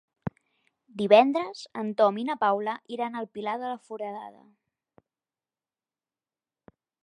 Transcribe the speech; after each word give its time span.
Divendres 1.01 1.61
en 1.81 1.91
Tom 1.99 2.17
i 2.23 2.23
na 2.31 2.37
Paula 2.45 2.75
iran 2.97 3.19
al 3.21 3.29
Pilar 3.37 3.55
de 3.65 3.69
la 3.69 3.77
Foradada. 3.91 4.43